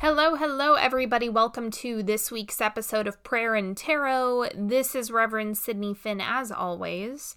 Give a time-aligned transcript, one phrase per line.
[0.00, 1.30] Hello, hello, everybody.
[1.30, 4.50] Welcome to this week's episode of Prayer and Tarot.
[4.54, 7.34] This is Reverend Sydney Finn, as always.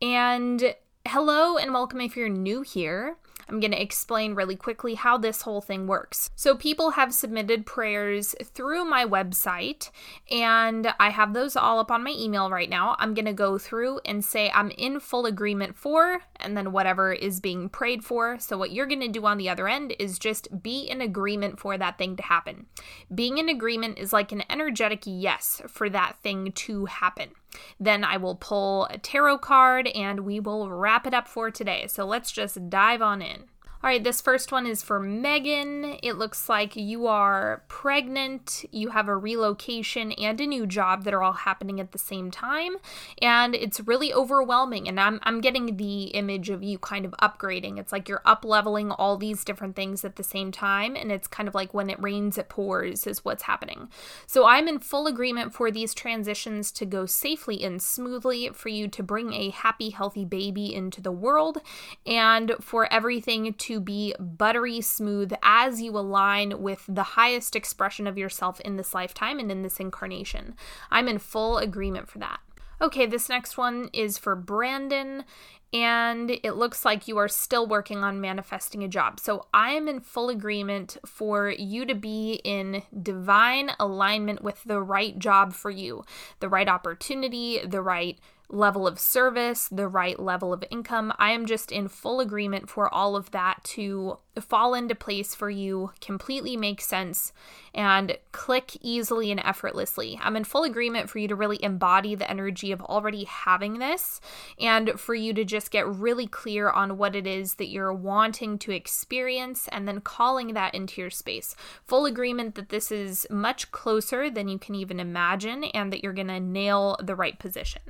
[0.00, 0.74] And
[1.06, 3.18] hello, and welcome if you're new here.
[3.52, 6.30] I'm going to explain really quickly how this whole thing works.
[6.34, 9.90] So, people have submitted prayers through my website,
[10.30, 12.96] and I have those all up on my email right now.
[12.98, 17.12] I'm going to go through and say I'm in full agreement for, and then whatever
[17.12, 18.38] is being prayed for.
[18.38, 21.60] So, what you're going to do on the other end is just be in agreement
[21.60, 22.66] for that thing to happen.
[23.14, 27.32] Being in agreement is like an energetic yes for that thing to happen.
[27.78, 31.86] Then I will pull a tarot card and we will wrap it up for today.
[31.86, 33.44] So let's just dive on in.
[33.84, 35.96] All right, this first one is for Megan.
[36.04, 41.12] It looks like you are pregnant, you have a relocation and a new job that
[41.12, 42.76] are all happening at the same time,
[43.20, 44.86] and it's really overwhelming.
[44.86, 47.76] And I'm, I'm getting the image of you kind of upgrading.
[47.76, 51.26] It's like you're up leveling all these different things at the same time, and it's
[51.26, 53.88] kind of like when it rains, it pours, is what's happening.
[54.28, 58.86] So I'm in full agreement for these transitions to go safely and smoothly, for you
[58.86, 61.60] to bring a happy, healthy baby into the world,
[62.06, 68.06] and for everything to to be buttery smooth as you align with the highest expression
[68.06, 70.54] of yourself in this lifetime and in this incarnation.
[70.90, 72.40] I'm in full agreement for that.
[72.82, 75.24] Okay, this next one is for Brandon,
[75.72, 79.18] and it looks like you are still working on manifesting a job.
[79.20, 84.82] So I am in full agreement for you to be in divine alignment with the
[84.82, 86.04] right job for you,
[86.40, 88.18] the right opportunity, the right
[88.52, 91.12] level of service, the right level of income.
[91.18, 95.50] I am just in full agreement for all of that to fall into place for
[95.50, 97.32] you, completely make sense,
[97.74, 100.18] and click easily and effortlessly.
[100.22, 104.20] I'm in full agreement for you to really embody the energy of already having this
[104.60, 108.58] and for you to just get really clear on what it is that you're wanting
[108.58, 111.54] to experience and then calling that into your space.
[111.86, 116.12] Full agreement that this is much closer than you can even imagine and that you're
[116.12, 117.82] going to nail the right position.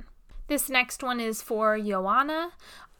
[0.47, 2.51] This next one is for Joanna.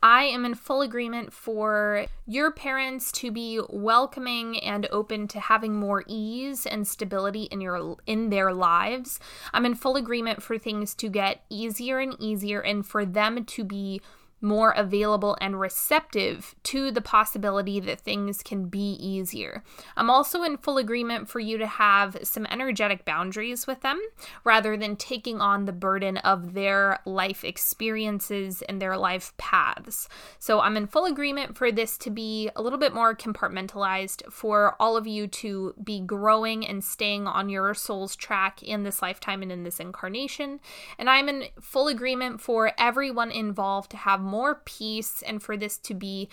[0.02, 5.76] I am in full agreement for your parents to be welcoming and open to having
[5.76, 9.20] more ease and stability in your in their lives.
[9.54, 13.64] I'm in full agreement for things to get easier and easier and for them to
[13.64, 14.02] be
[14.44, 19.64] more available and receptive to the possibility that things can be easier.
[19.96, 24.00] I'm also in full agreement for you to have some energetic boundaries with them
[24.44, 30.09] rather than taking on the burden of their life experiences and their life paths.
[30.40, 34.75] So I'm in full agreement for this to be a little bit more compartmentalized for
[34.80, 39.42] all of you to be growing and staying on your soul's track in this lifetime
[39.42, 40.60] and in this incarnation.
[41.00, 45.78] And I'm in full agreement for everyone involved to have more peace and for this
[45.78, 46.28] to be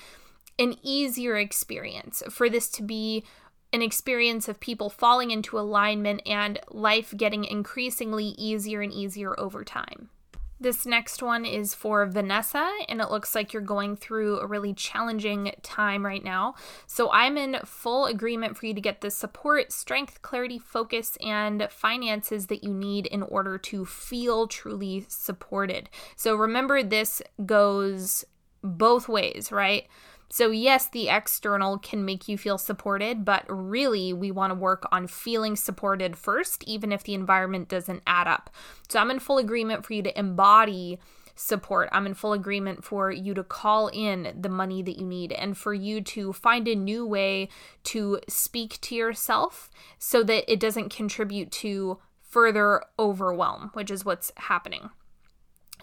[0.58, 3.24] an easier experience, for this to be
[3.74, 9.64] an experience of people falling into alignment and life getting increasingly easier and easier over
[9.64, 10.08] time.
[10.62, 14.74] This next one is for Vanessa, and it looks like you're going through a really
[14.74, 16.54] challenging time right now.
[16.86, 21.66] So I'm in full agreement for you to get the support, strength, clarity, focus, and
[21.70, 25.88] finances that you need in order to feel truly supported.
[26.14, 28.26] So remember, this goes
[28.62, 29.86] both ways, right?
[30.32, 34.86] So, yes, the external can make you feel supported, but really, we want to work
[34.92, 38.48] on feeling supported first, even if the environment doesn't add up.
[38.88, 41.00] So, I'm in full agreement for you to embody
[41.34, 41.88] support.
[41.90, 45.56] I'm in full agreement for you to call in the money that you need and
[45.56, 47.48] for you to find a new way
[47.84, 49.68] to speak to yourself
[49.98, 54.90] so that it doesn't contribute to further overwhelm, which is what's happening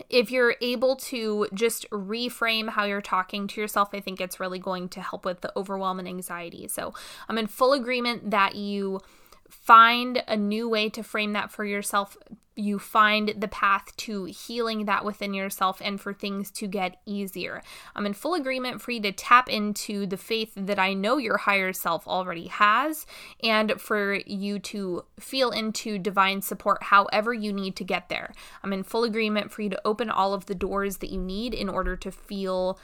[0.10, 4.60] if you're able to just reframe how you're talking to yourself, I think it's really
[4.60, 6.68] going to help with the overwhelm and anxiety.
[6.68, 6.94] So
[7.28, 9.02] I'm in full agreement that you
[9.50, 12.18] find a new way to frame that for yourself.
[12.56, 17.62] You find the path to healing that within yourself and for things to get easier.
[17.96, 21.38] I'm in full agreement for you to tap into the faith that I know your
[21.38, 23.06] higher self already has
[23.44, 28.34] and for you to feel into divine support however you need to get there.
[28.64, 31.54] I'm in full agreement for you to open all of the doors that you need
[31.54, 32.80] in order to feel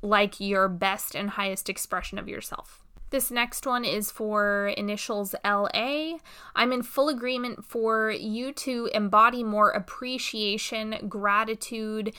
[0.00, 2.85] like your best and highest expression of yourself.
[3.10, 6.18] This next one is for initials LA.
[6.54, 12.14] I'm in full agreement for you to embody more appreciation, gratitude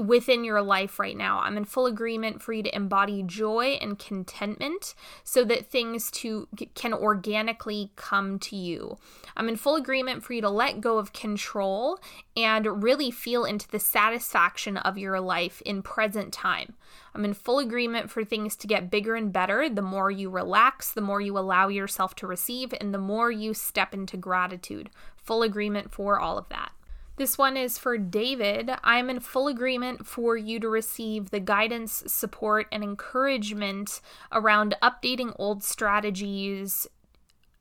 [0.00, 1.40] within your life right now.
[1.40, 6.48] I'm in full agreement for you to embody joy and contentment so that things to
[6.74, 8.96] can organically come to you.
[9.36, 12.00] I'm in full agreement for you to let go of control
[12.36, 16.74] and really feel into the satisfaction of your life in present time.
[17.14, 20.92] I'm in full agreement for things to get bigger and better the more you relax,
[20.92, 24.90] the more you allow yourself to receive, and the more you step into gratitude.
[25.16, 26.72] Full agreement for all of that.
[27.16, 28.70] This one is for David.
[28.82, 34.00] I am in full agreement for you to receive the guidance, support, and encouragement
[34.32, 36.88] around updating old strategies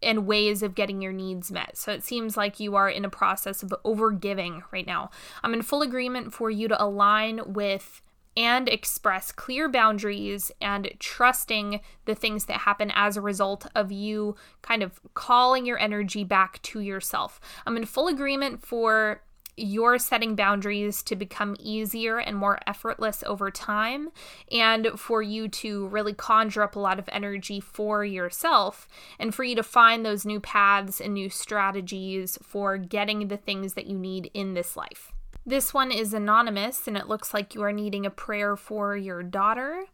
[0.01, 1.77] and ways of getting your needs met.
[1.77, 5.11] So it seems like you are in a process of overgiving right now.
[5.43, 8.01] I'm in full agreement for you to align with
[8.35, 14.35] and express clear boundaries and trusting the things that happen as a result of you
[14.63, 17.39] kind of calling your energy back to yourself.
[17.67, 19.21] I'm in full agreement for
[19.55, 24.09] you're setting boundaries to become easier and more effortless over time,
[24.51, 28.87] and for you to really conjure up a lot of energy for yourself,
[29.19, 33.73] and for you to find those new paths and new strategies for getting the things
[33.73, 35.11] that you need in this life.
[35.45, 39.21] This one is anonymous, and it looks like you are needing a prayer for your
[39.21, 39.85] daughter.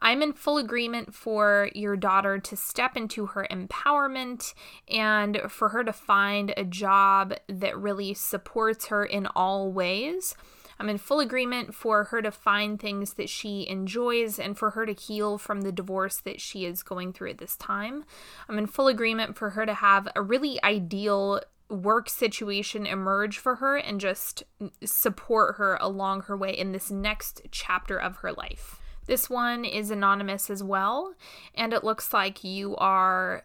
[0.00, 4.54] I'm in full agreement for your daughter to step into her empowerment
[4.88, 10.34] and for her to find a job that really supports her in all ways.
[10.78, 14.84] I'm in full agreement for her to find things that she enjoys and for her
[14.84, 18.04] to heal from the divorce that she is going through at this time.
[18.48, 23.56] I'm in full agreement for her to have a really ideal work situation emerge for
[23.56, 24.44] her and just
[24.84, 28.80] support her along her way in this next chapter of her life.
[29.06, 31.14] This one is anonymous as well,
[31.54, 33.44] and it looks like you are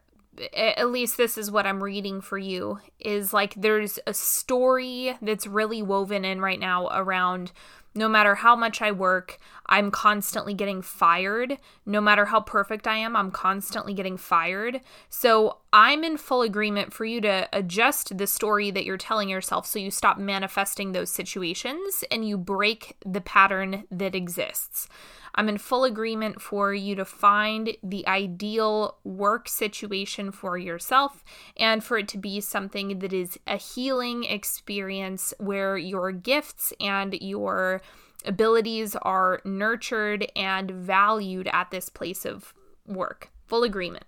[0.53, 5.45] at least this is what I'm reading for you is like there's a story that's
[5.45, 7.51] really woven in right now around
[7.93, 9.37] no matter how much I work,
[9.71, 11.57] I'm constantly getting fired.
[11.85, 14.81] No matter how perfect I am, I'm constantly getting fired.
[15.09, 19.65] So I'm in full agreement for you to adjust the story that you're telling yourself
[19.65, 24.89] so you stop manifesting those situations and you break the pattern that exists.
[25.35, 31.23] I'm in full agreement for you to find the ideal work situation for yourself
[31.55, 37.13] and for it to be something that is a healing experience where your gifts and
[37.21, 37.81] your
[38.25, 42.53] abilities are nurtured and valued at this place of
[42.85, 43.29] work.
[43.47, 44.05] Full agreement.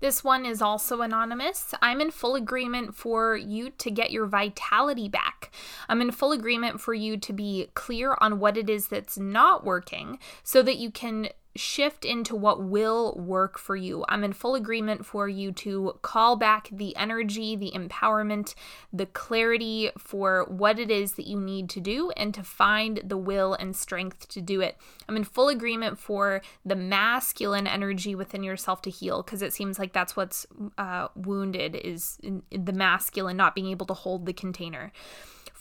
[0.00, 1.74] This one is also anonymous.
[1.80, 5.50] I'm in full agreement for you to get your vitality back.
[5.88, 9.64] I'm in full agreement for you to be clear on what it is that's not
[9.64, 14.04] working so that you can shift into what will work for you.
[14.08, 18.54] I'm in full agreement for you to call back the energy, the empowerment,
[18.92, 23.16] the clarity for what it is that you need to do and to find the
[23.16, 24.76] will and strength to do it.
[25.08, 29.78] I'm in full agreement for the masculine energy within yourself to heal because it seems
[29.78, 30.46] like that's what's
[30.78, 32.18] uh, wounded is
[32.50, 34.92] the masculine not being able to hold the container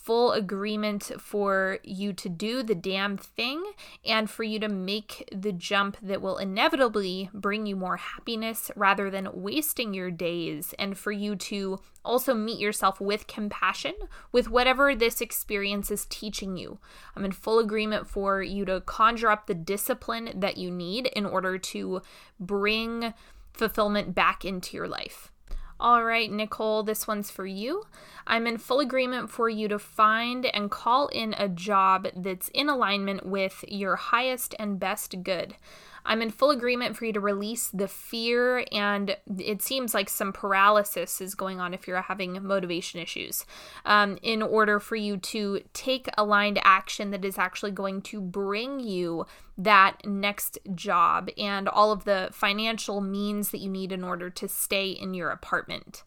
[0.06, 3.64] full agreement for you to do the damn thing
[4.06, 9.10] and for you to make the jump that will inevitably bring you more happiness rather
[9.10, 13.96] than wasting your days, and for you to also meet yourself with compassion
[14.32, 16.78] with whatever this experience is teaching you.
[17.16, 21.26] I'm in full agreement for you to conjure up the discipline that you need in
[21.26, 22.04] order to
[22.40, 23.16] bring
[23.54, 25.32] fulfillment back into your life.
[25.78, 27.84] All right, Nicole, this one's for you.
[28.26, 32.70] I'm in full agreement for you to find and call in a job that's in
[32.70, 35.56] alignment with your highest and best good.
[36.06, 40.32] I'm in full agreement for you to release the fear, and it seems like some
[40.32, 43.46] paralysis is going on if you're having motivation issues,
[43.86, 48.80] um, in order for you to take aligned action that is actually going to bring
[48.80, 49.26] you
[49.58, 54.48] that next job and all of the financial means that you need in order to
[54.48, 56.04] stay in your apartment.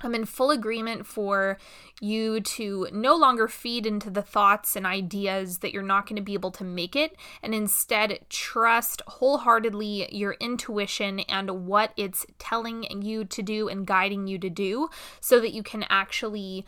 [0.00, 1.56] I'm in full agreement for
[2.00, 6.22] you to no longer feed into the thoughts and ideas that you're not going to
[6.22, 12.84] be able to make it, and instead trust wholeheartedly your intuition and what it's telling
[13.02, 14.88] you to do and guiding you to do
[15.20, 16.66] so that you can actually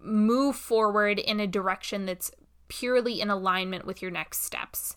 [0.00, 2.30] move forward in a direction that's
[2.68, 4.96] purely in alignment with your next steps.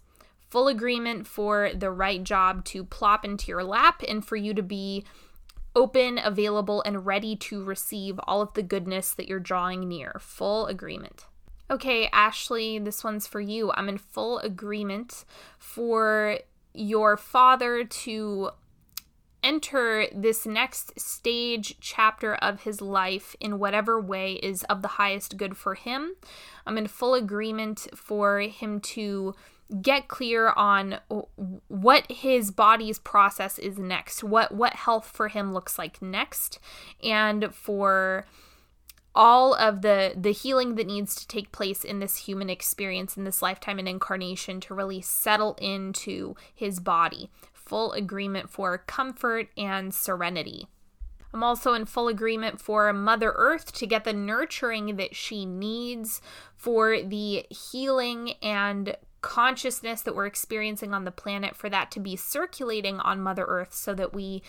[0.50, 4.64] Full agreement for the right job to plop into your lap and for you to
[4.64, 5.06] be
[5.76, 10.18] open, available, and ready to receive all of the goodness that you're drawing near.
[10.20, 11.26] Full agreement.
[11.72, 13.72] Okay, Ashley, this one's for you.
[13.74, 15.26] I'm in full agreement
[15.60, 16.40] for
[16.74, 18.52] your father to
[19.44, 25.38] enter this next stage chapter of his life in whatever way is of the highest
[25.38, 26.16] good for him.
[26.66, 29.36] I'm in full agreement for him to
[29.82, 31.00] get clear on
[31.68, 36.60] what his body's process is next what what health for him looks like next
[37.04, 38.26] and for
[39.14, 43.26] all of the the healing that needs to take place in this human experience in
[43.26, 49.94] this lifetime and incarnation to really settle into his body full agreement for comfort and
[49.94, 50.68] serenity.
[51.32, 56.22] I'm also in full agreement for Mother Earth to get the nurturing that she needs
[56.56, 62.16] for the healing and consciousness that we're experiencing on the planet, for that to be
[62.16, 64.42] circulating on Mother Earth so that we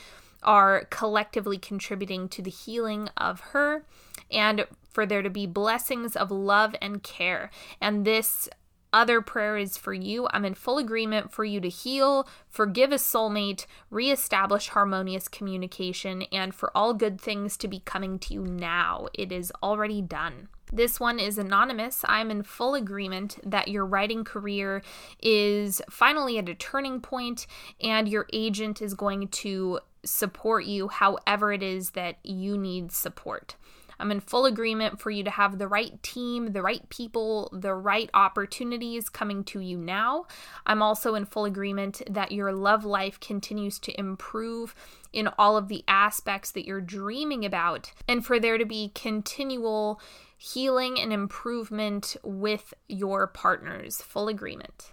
[0.42, 3.84] are collectively contributing to the healing of her
[4.30, 7.50] and for there to be blessings of love and care.
[7.80, 8.48] And this
[8.92, 10.26] other prayer is for you.
[10.32, 16.54] I'm in full agreement for you to heal, forgive a soulmate, reestablish harmonious communication, and
[16.54, 19.06] for all good things to be coming to you now.
[19.14, 20.48] It is already done.
[20.72, 22.02] This one is anonymous.
[22.04, 24.82] I'm in full agreement that your writing career
[25.22, 27.46] is finally at a turning point
[27.80, 33.56] and your agent is going to support you however it is that you need support.
[33.98, 37.74] I'm in full agreement for you to have the right team, the right people, the
[37.74, 40.24] right opportunities coming to you now.
[40.64, 44.74] I'm also in full agreement that your love life continues to improve
[45.12, 50.00] in all of the aspects that you're dreaming about, and for there to be continual
[50.40, 54.00] healing and improvement with your partners.
[54.00, 54.92] Full agreement.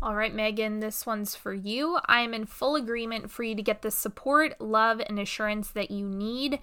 [0.00, 1.98] All right, Megan, this one's for you.
[2.06, 5.90] I am in full agreement for you to get the support, love, and assurance that
[5.90, 6.60] you need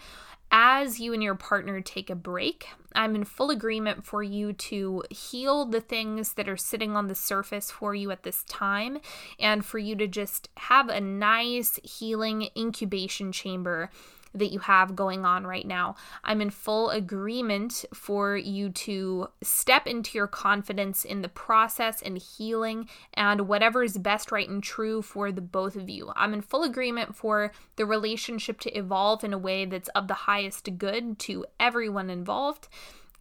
[0.55, 5.03] as you and your partner take a break, I'm in full agreement for you to
[5.09, 8.99] heal the things that are sitting on the surface for you at this time
[9.39, 13.89] and for you to just have a nice healing incubation chamber
[14.33, 15.95] that you have going on right now.
[16.23, 22.17] I'm in full agreement for you to step into your confidence in the process and
[22.17, 26.11] healing and whatever is best, right, and true for the both of you.
[26.15, 30.13] I'm in full agreement for the relationship to evolve in a way that's of the
[30.13, 32.67] highest good to everyone involved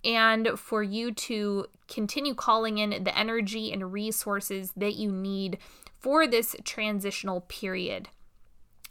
[0.05, 5.59] and for you to continue calling in the energy and resources that you need
[5.99, 8.09] for this transitional period.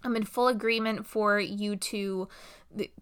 [0.03, 2.27] I'm in full agreement for you to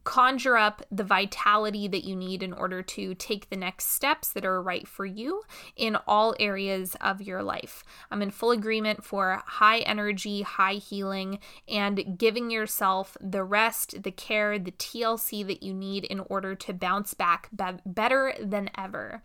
[0.04, 4.46] conjure up the vitality that you need in order to take the next steps that
[4.46, 5.44] are right for you
[5.76, 7.84] in all areas of your life.
[8.10, 14.12] I'm in full agreement for high energy, high healing, and giving yourself the rest, the
[14.12, 19.22] care, the TLC that you need in order to bounce back be- better than ever.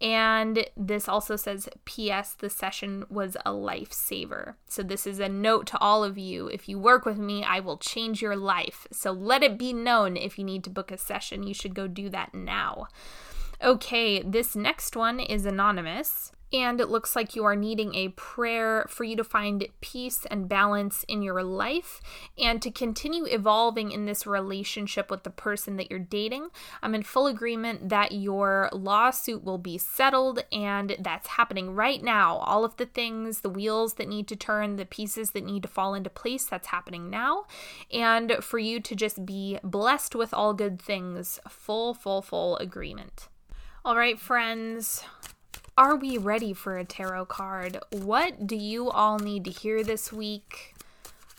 [0.00, 2.34] And this also says, P.S.
[2.34, 4.54] The session was a lifesaver.
[4.68, 6.48] So, this is a note to all of you.
[6.48, 8.86] If you work with me, I will change your life.
[8.92, 11.86] So, let it be known if you need to book a session, you should go
[11.86, 12.88] do that now.
[13.62, 18.86] Okay, this next one is anonymous and it looks like you are needing a prayer
[18.88, 22.00] for you to find peace and balance in your life
[22.38, 26.48] and to continue evolving in this relationship with the person that you're dating.
[26.82, 32.36] I'm in full agreement that your lawsuit will be settled, and that's happening right now.
[32.38, 35.68] All of the things, the wheels that need to turn, the pieces that need to
[35.68, 37.44] fall into place, that's happening now.
[37.92, 43.28] And for you to just be blessed with all good things, full, full, full agreement.
[43.84, 45.04] All right, friends.
[45.78, 47.78] Are we ready for a tarot card?
[47.92, 50.74] What do you all need to hear this week?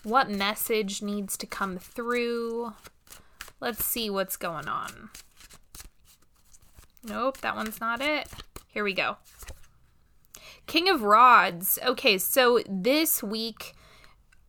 [0.02, 2.72] What message needs to come through?
[3.60, 5.10] Let's see what's going on.
[7.04, 8.28] Nope, that one's not it.
[8.68, 9.18] Here we go.
[10.66, 11.78] King of Rods.
[11.84, 13.74] Okay, so this week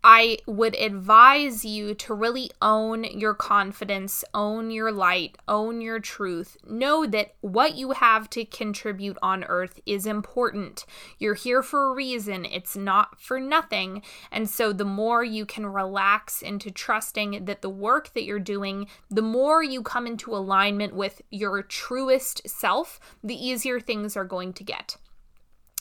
[0.03, 6.57] I would advise you to really own your confidence, own your light, own your truth.
[6.67, 10.85] Know that what you have to contribute on earth is important.
[11.19, 14.01] You're here for a reason, it's not for nothing.
[14.31, 18.87] And so, the more you can relax into trusting that the work that you're doing,
[19.11, 24.53] the more you come into alignment with your truest self, the easier things are going
[24.53, 24.97] to get.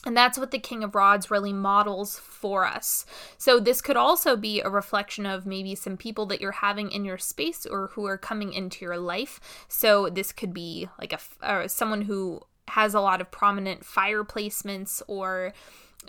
[0.05, 3.05] And that's what the King of Rods really models for us.
[3.37, 7.05] So, this could also be a reflection of maybe some people that you're having in
[7.05, 9.39] your space or who are coming into your life.
[9.67, 14.23] So, this could be like a uh, someone who has a lot of prominent fire
[14.23, 15.53] placements or,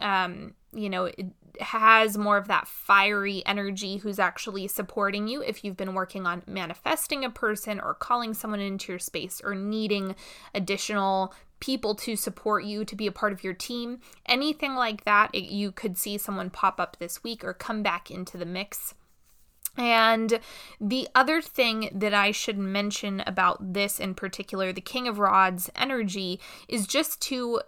[0.00, 1.26] um, you know, it
[1.60, 6.42] has more of that fiery energy who's actually supporting you if you've been working on
[6.46, 10.16] manifesting a person or calling someone into your space or needing
[10.54, 15.30] additional people to support you to be a part of your team, anything like that,
[15.32, 18.94] it, you could see someone pop up this week or come back into the mix.
[19.76, 20.40] And
[20.80, 25.70] the other thing that I should mention about this in particular, the King of Rods
[25.76, 27.60] energy, is just to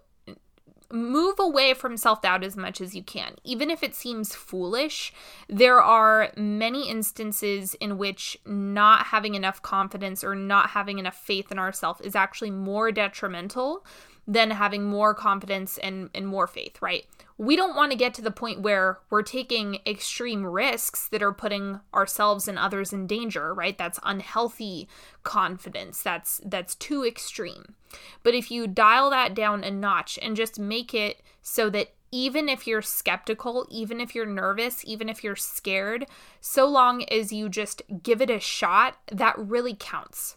[0.94, 3.34] move away from self doubt as much as you can.
[3.44, 5.12] Even if it seems foolish,
[5.48, 11.50] there are many instances in which not having enough confidence or not having enough faith
[11.50, 13.84] in ourselves is actually more detrimental
[14.26, 17.04] than having more confidence and, and more faith, right?
[17.36, 21.32] We don't want to get to the point where we're taking extreme risks that are
[21.32, 23.76] putting ourselves and others in danger, right?
[23.76, 24.88] That's unhealthy
[25.24, 26.02] confidence.
[26.02, 27.74] That's that's too extreme.
[28.22, 32.48] But if you dial that down a notch and just make it so that even
[32.48, 36.06] if you're skeptical, even if you're nervous, even if you're scared,
[36.40, 40.36] so long as you just give it a shot, that really counts.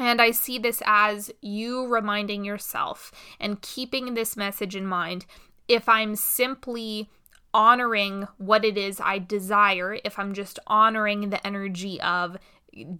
[0.00, 5.26] And I see this as you reminding yourself and keeping this message in mind.
[5.68, 7.10] If I'm simply
[7.52, 12.38] honoring what it is I desire, if I'm just honoring the energy of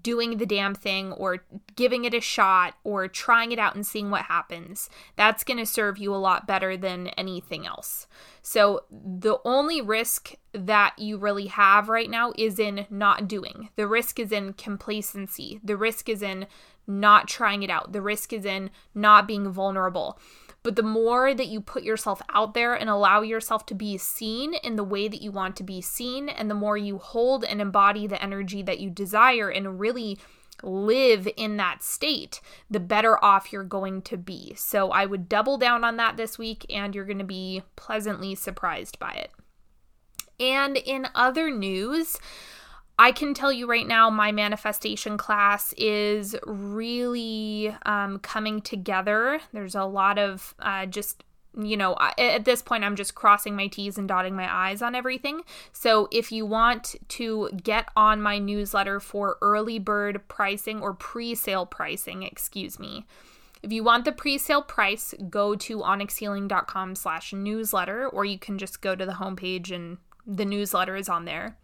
[0.03, 1.45] doing the damn thing or
[1.77, 5.67] giving it a shot or trying it out and seeing what happens, that's going to
[5.67, 8.07] serve you a lot better than anything else.
[8.43, 13.71] So, the only risk that you really have right now is in not doing.
[13.77, 15.61] The risk is in complacency.
[15.63, 16.47] The risk is in
[16.91, 17.93] not trying it out.
[17.93, 20.19] The risk is in not being vulnerable.
[20.63, 24.53] But the more that you put yourself out there and allow yourself to be seen
[24.55, 27.61] in the way that you want to be seen, and the more you hold and
[27.63, 30.19] embody the energy that you desire and really
[30.63, 34.53] live in that state, the better off you're going to be.
[34.55, 38.35] So I would double down on that this week, and you're going to be pleasantly
[38.35, 39.31] surprised by it.
[40.39, 42.19] And in other news,
[43.01, 49.41] I can tell you right now, my manifestation class is really um, coming together.
[49.55, 51.25] There's a lot of uh, just
[51.59, 54.95] you know, at this point, I'm just crossing my T's and dotting my I's on
[54.95, 55.41] everything.
[55.73, 61.35] So, if you want to get on my newsletter for early bird pricing or pre
[61.35, 63.07] sale pricing, excuse me,
[63.63, 68.83] if you want the pre-sale price, go to onyxhealing.com slash newsletter, or you can just
[68.83, 71.57] go to the homepage and the newsletter is on there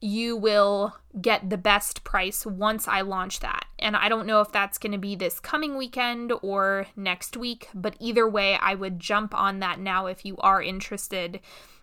[0.00, 3.66] you will get the best price once I launch that.
[3.78, 7.68] And I don't know if that's going to be this coming weekend or next week,
[7.74, 11.40] but either way, I would jump on that now if you are interested.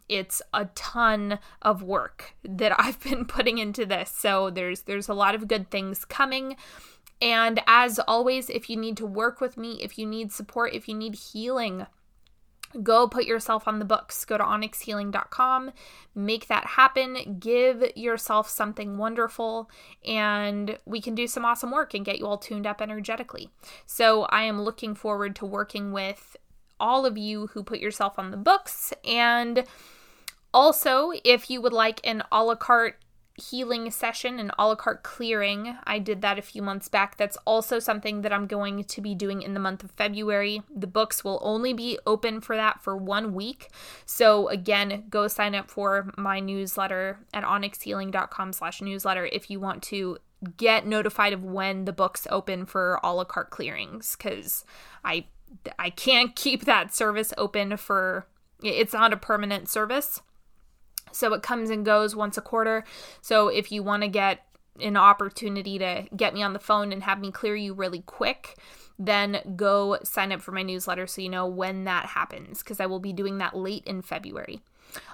[0.08, 4.12] It's a ton of work that I've been putting into this.
[4.12, 6.56] So there's there's a lot of good things coming.
[7.22, 10.90] And as always, if you need to work with me, if you need support, if
[10.90, 11.86] you need healing,
[12.82, 14.26] go put yourself on the books.
[14.26, 15.72] Go to onyxhealing.com,
[16.16, 19.70] make that happen, give yourself something wonderful,
[20.06, 23.50] and we can do some awesome work and get you all tuned up energetically.
[23.86, 26.36] So I am looking forward to working with
[26.80, 28.94] all of you who put yourself on the books.
[29.06, 29.66] And
[30.54, 32.98] also, if you would like an a la carte
[33.36, 35.76] healing session and a la carte clearing.
[35.86, 37.18] I did that a few months back.
[37.18, 40.62] That's also something that I'm going to be doing in the month of February.
[40.74, 43.70] The books will only be open for that for one week.
[44.06, 49.82] So again, go sign up for my newsletter at onyxhealing.com slash newsletter if you want
[49.84, 50.18] to
[50.58, 54.66] get notified of when the books open for a la carte clearings because
[55.04, 55.26] I
[55.80, 58.28] I can't keep that service open for
[58.62, 60.22] it's not a permanent service.
[61.14, 62.84] So it comes and goes once a quarter.
[63.22, 64.46] So if you want to get
[64.80, 68.58] an opportunity to get me on the phone and have me clear you really quick,
[68.98, 72.86] then go sign up for my newsletter so you know when that happens because I
[72.86, 74.62] will be doing that late in February.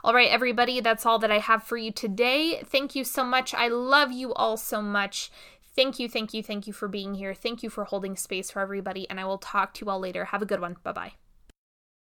[0.04, 2.62] All right, everybody, that's all that I have for you today.
[2.66, 3.54] Thank you so much.
[3.54, 5.32] I love you all so much.
[5.76, 7.34] Thank you, thank you, thank you for being here.
[7.34, 10.26] Thank you for holding space for everybody, and I will talk to you all later.
[10.26, 10.78] Have a good one.
[10.84, 11.29] Bye bye.